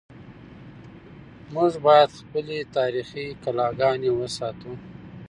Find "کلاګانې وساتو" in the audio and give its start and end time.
3.43-4.71